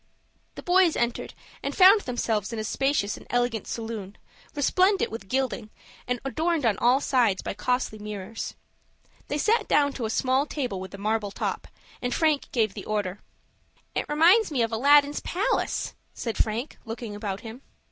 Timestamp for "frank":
12.15-12.51, 16.35-16.79